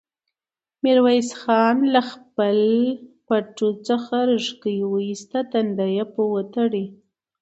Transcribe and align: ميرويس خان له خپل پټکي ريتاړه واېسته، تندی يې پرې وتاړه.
ميرويس 0.83 1.29
خان 1.41 1.75
له 1.93 2.01
خپل 2.11 2.57
پټکي 3.27 3.69
ريتاړه 3.87 4.85
واېسته، 4.93 5.37
تندی 5.51 5.89
يې 5.97 6.05
پرې 6.13 6.25
وتاړه. 6.35 6.85